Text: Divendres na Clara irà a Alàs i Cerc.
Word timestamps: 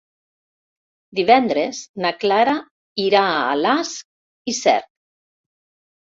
Divendres 1.17 1.81
na 2.05 2.11
Clara 2.23 2.55
irà 3.03 3.21
a 3.33 3.43
Alàs 3.51 3.91
i 4.53 4.55
Cerc. 4.61 4.89